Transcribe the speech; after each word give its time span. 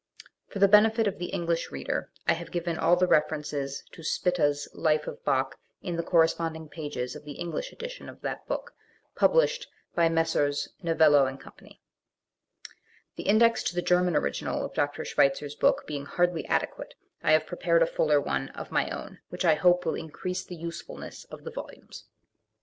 For 0.47 0.57
the 0.57 0.67
benefit 0.67 1.05
of 1.05 1.19
the 1.19 1.27
English 1.27 1.69
reader 1.69 2.09
I 2.27 2.33
have 2.33 2.49
given 2.49 2.75
all 2.75 2.95
the 2.95 3.05
references 3.05 3.83
to 3.91 4.01
Spitta's 4.01 4.67
"Life 4.73 5.05
of 5.05 5.23
Bach" 5.23 5.59
in 5.83 5.95
the 5.95 6.01
correspond 6.01 6.55
ing 6.55 6.69
pages 6.69 7.15
of 7.15 7.23
the 7.23 7.33
English 7.33 7.71
edition 7.71 8.09
of 8.09 8.19
that 8.21 8.47
book, 8.47 8.73
published 9.15 9.67
by 9.93 10.09
Messrs. 10.09 10.69
Novello 10.81 11.31
& 11.37 11.37
Co. 11.37 11.51
The 13.15 13.23
index 13.27 13.61
to 13.61 13.75
the 13.75 13.83
German 13.83 14.15
original 14.15 14.65
of 14.65 14.73
Dr. 14.73 15.05
Schweitzer's 15.05 15.53
book 15.53 15.85
being 15.85 16.07
hardly 16.07 16.47
adequate, 16.47 16.95
I 17.21 17.33
have 17.33 17.45
prepared 17.45 17.83
a 17.83 17.85
fuller 17.85 18.19
one 18.19 18.49
of 18.55 18.71
my 18.71 18.89
own, 18.89 19.19
which 19.29 19.45
I 19.45 19.53
hope 19.53 19.85
will 19.85 19.93
increase 19.93 20.43
the 20.43 20.55
usefulness 20.55 21.25
of 21.25 21.43
the 21.43 21.51
volumes. 21.51 22.05